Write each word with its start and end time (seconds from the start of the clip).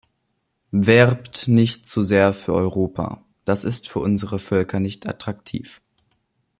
Werbt 0.71 1.47
nicht 1.47 1.85
zu 1.85 2.01
sehr 2.01 2.33
für 2.33 2.53
Europa, 2.55 3.23
das 3.45 3.63
ist 3.63 3.87
für 3.87 3.99
unsere 3.99 4.39
Völker 4.39 4.79
nicht 4.79 5.07
attraktiv. 5.07 5.79